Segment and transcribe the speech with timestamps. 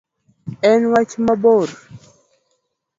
[0.69, 1.69] En wach mabor.